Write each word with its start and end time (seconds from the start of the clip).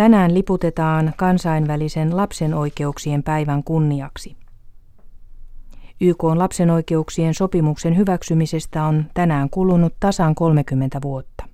Tänään 0.00 0.34
liputetaan 0.34 1.12
kansainvälisen 1.16 2.16
lapsen 2.16 2.54
oikeuksien 2.54 3.22
päivän 3.22 3.64
kunniaksi. 3.64 4.36
YK 6.00 6.24
on 6.24 6.38
lapsen 6.38 6.70
oikeuksien 6.70 7.34
sopimuksen 7.34 7.96
hyväksymisestä 7.96 8.84
on 8.84 9.04
tänään 9.14 9.50
kulunut 9.50 9.94
tasan 10.00 10.34
30 10.34 10.98
vuotta. 11.02 11.44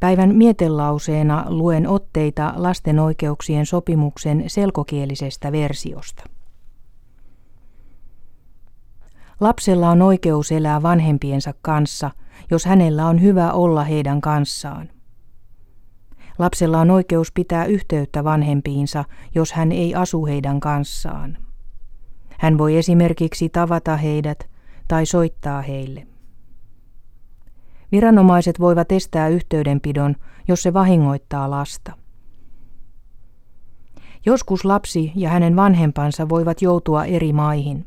Päivän 0.00 0.34
mietelauseena 0.34 1.44
luen 1.48 1.88
otteita 1.88 2.52
lasten 2.56 2.98
oikeuksien 2.98 3.66
sopimuksen 3.66 4.44
selkokielisestä 4.46 5.52
versiosta. 5.52 6.24
Lapsella 9.40 9.90
on 9.90 10.02
oikeus 10.02 10.52
elää 10.52 10.82
vanhempiensa 10.82 11.54
kanssa, 11.62 12.10
jos 12.50 12.64
hänellä 12.64 13.06
on 13.06 13.22
hyvä 13.22 13.52
olla 13.52 13.84
heidän 13.84 14.20
kanssaan. 14.20 14.97
Lapsella 16.38 16.80
on 16.80 16.90
oikeus 16.90 17.32
pitää 17.32 17.64
yhteyttä 17.64 18.24
vanhempiinsa, 18.24 19.04
jos 19.34 19.52
hän 19.52 19.72
ei 19.72 19.94
asu 19.94 20.26
heidän 20.26 20.60
kanssaan. 20.60 21.38
Hän 22.38 22.58
voi 22.58 22.76
esimerkiksi 22.76 23.48
tavata 23.48 23.96
heidät 23.96 24.50
tai 24.88 25.06
soittaa 25.06 25.62
heille. 25.62 26.06
Viranomaiset 27.92 28.60
voivat 28.60 28.92
estää 28.92 29.28
yhteydenpidon, 29.28 30.16
jos 30.48 30.62
se 30.62 30.72
vahingoittaa 30.72 31.50
lasta. 31.50 31.92
Joskus 34.26 34.64
lapsi 34.64 35.12
ja 35.14 35.30
hänen 35.30 35.56
vanhempansa 35.56 36.28
voivat 36.28 36.62
joutua 36.62 37.04
eri 37.04 37.32
maihin. 37.32 37.86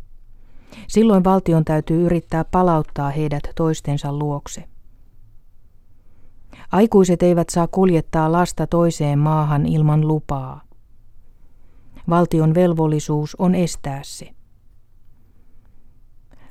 Silloin 0.88 1.24
valtion 1.24 1.66
täytyy 1.66 2.05
yrittää 2.05 2.46
palauttaa 2.46 3.10
heidät 3.10 3.44
toistensa 3.55 4.13
luokse. 4.13 4.71
Aikuiset 6.72 7.23
eivät 7.23 7.50
saa 7.50 7.68
kuljettaa 7.68 8.32
lasta 8.32 8.68
toiseen 8.68 9.20
maahan 9.20 9.66
ilman 9.66 10.08
lupaa. 10.08 10.62
Valtion 12.10 12.54
velvollisuus 12.54 13.35
on 13.40 13.55
estää 13.55 13.99
se. 14.04 14.30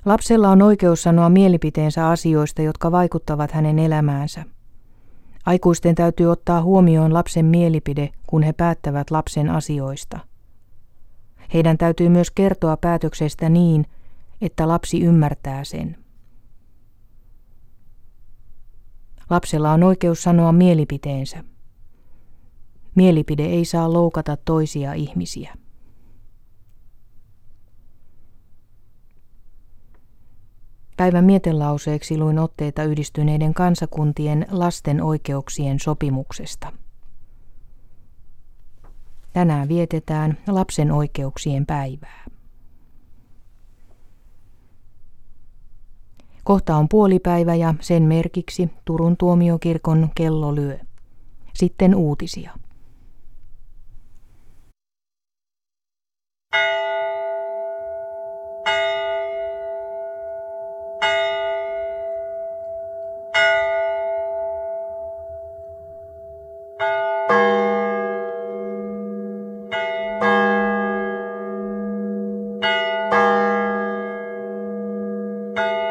Lapsella 0.04 0.48
on 0.48 0.62
oikeus 0.62 1.02
sanoa 1.02 1.28
mielipiteensä 1.28 2.08
asioista, 2.08 2.62
jotka 2.62 2.92
vaikuttavat 2.92 3.52
hänen 3.52 3.78
elämäänsä. 3.78 4.44
Aikuisten 5.46 5.94
täytyy 5.94 6.26
ottaa 6.26 6.62
huomioon 6.62 7.14
lapsen 7.14 7.44
mielipide, 7.44 8.10
kun 8.26 8.42
he 8.42 8.52
päättävät 8.52 9.10
lapsen 9.10 9.50
asioista. 9.50 10.18
Heidän 11.54 11.78
täytyy 11.78 12.08
myös 12.08 12.30
kertoa 12.30 12.76
päätöksestä 12.76 13.48
niin, 13.48 13.86
että 14.40 14.68
lapsi 14.68 15.02
ymmärtää 15.02 15.64
sen. 15.64 15.96
Lapsella 19.30 19.72
on 19.72 19.82
oikeus 19.82 20.22
sanoa 20.22 20.52
mielipiteensä. 20.52 21.44
Mielipide 22.94 23.44
ei 23.44 23.64
saa 23.64 23.92
loukata 23.92 24.36
toisia 24.36 24.92
ihmisiä. 24.92 25.54
Päivän 30.96 31.24
mietelauseeksi 31.24 32.18
luin 32.18 32.38
otteita 32.38 32.84
yhdistyneiden 32.84 33.54
kansakuntien 33.54 34.46
lasten 34.50 35.02
oikeuksien 35.02 35.80
sopimuksesta. 35.80 36.72
Tänään 39.32 39.68
vietetään 39.68 40.38
lapsen 40.48 40.92
oikeuksien 40.92 41.66
päivää. 41.66 42.29
Kohta 46.50 46.76
on 46.76 46.88
puolipäivä 46.88 47.54
ja 47.54 47.74
sen 47.80 48.02
merkiksi 48.02 48.70
Turun 48.84 49.16
tuomiokirkon 49.16 50.08
kello 50.14 50.54
lyö. 50.54 50.78
Sitten 51.54 51.94
uutisia. 51.94 52.50
thank 75.56 75.84
you 75.84 75.89